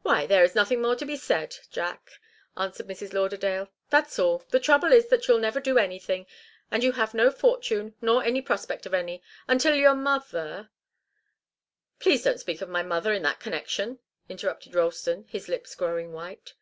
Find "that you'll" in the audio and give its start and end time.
5.08-5.36